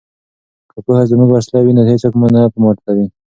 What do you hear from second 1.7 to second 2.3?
نو هیڅوک مو